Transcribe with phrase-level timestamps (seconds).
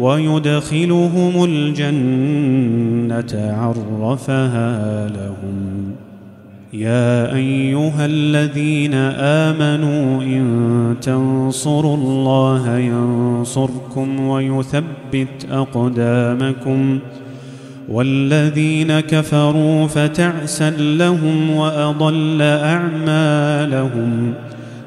[0.00, 5.80] ويدخلهم الجنة عرفها لهم.
[6.72, 16.98] يا أيها الذين آمنوا إن تنصروا الله ينصركم ويثبت أقدامكم.
[17.88, 24.59] والذين كفروا فتعسا لهم وأضل أعمالهم ۖ.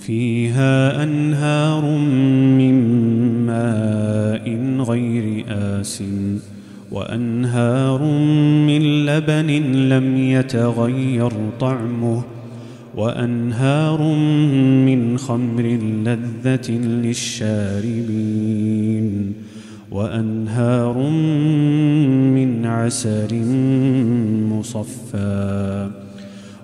[0.00, 1.84] فيها أنهار
[2.58, 2.76] من
[3.46, 4.46] ماء
[4.90, 6.02] غير آس
[6.92, 8.02] وأنهار
[8.66, 9.50] من لبن
[9.88, 12.22] لم يتغير طعمه
[12.96, 14.02] وأنهار
[14.86, 15.62] من خمر
[16.04, 16.70] لذة
[17.04, 18.30] للشاربين
[19.90, 21.10] وأنهار
[22.34, 23.44] من عسل
[24.50, 25.90] مصفّى.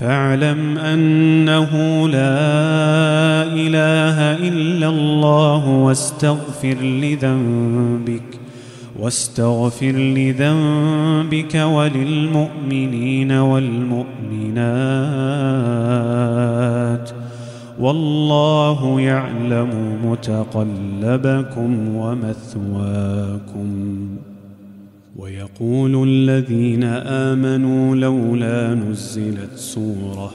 [0.00, 1.72] فاعلم أنه
[2.08, 8.22] لا إله إلا الله واستغفر لذنبك
[8.98, 14.16] واستغفر لذنبك وللمؤمنين والمؤمنات.
[17.80, 23.68] والله يعلم متقلبكم ومثواكم.
[25.18, 30.34] ويقول الذين آمنوا لولا نزلت سورة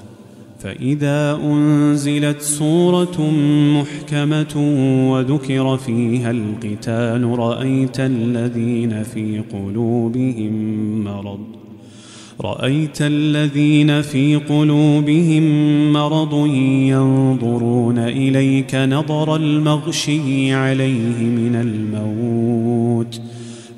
[0.60, 3.32] فإذا أنزلت سورة
[3.80, 4.56] محكمة
[5.12, 10.54] وذكر فيها القتال رأيت الذين في قلوبهم
[11.04, 11.40] مرض
[12.42, 15.44] رأيت الذين في قلوبهم
[15.94, 16.48] مرض
[16.88, 23.31] ينظرون إليك نظر المغشي عليه من الموت.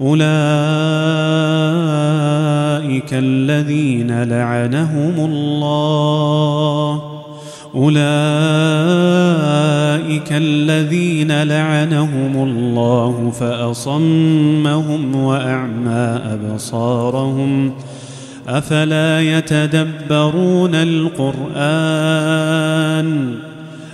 [0.00, 0.24] أولئك
[3.12, 7.02] الذين لعنهم الله.
[7.74, 8.02] أولئك
[10.32, 17.72] الذين لعنهم الله فأصمهم وأعمى أبصارهم.
[18.48, 21.54] أفلا يتدبرون القرآن؟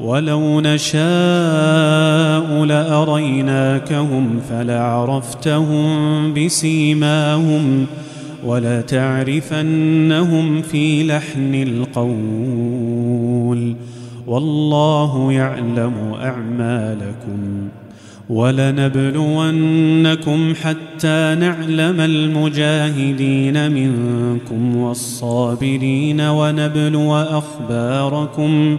[0.00, 1.00] ولو نشاء
[2.64, 7.86] لأريناكهم فلعرفتهم بسيماهم
[8.44, 9.82] ولتعرفنهم
[10.62, 12.96] في لحن القول
[14.26, 17.68] والله يعلم أعمالكم
[18.28, 19.74] ولنبلونكم
[20.62, 28.78] حتى نعلم المجاهدين منكم والصابرين ونبلو أخباركم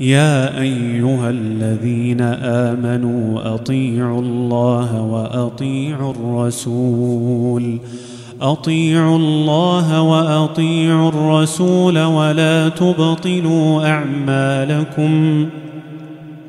[0.00, 7.78] يا أيها الذين آمنوا أطيعوا الله وأطيعوا الرسول.
[8.40, 15.46] أطيعوا الله وأطيعوا الرسول ولا تبطلوا أعمالكم.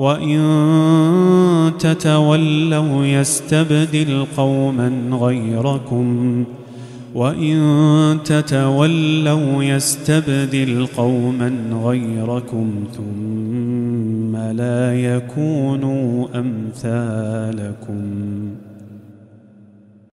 [0.00, 6.44] وإن تتولوا يستبدل قوما غيركم.
[7.14, 11.52] وإن تتولوا يستبدل قوما
[11.84, 18.00] غيركم ثم لا يكونوا أمثالكم.